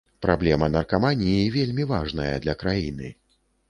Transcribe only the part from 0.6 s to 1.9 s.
наркаманіі вельмі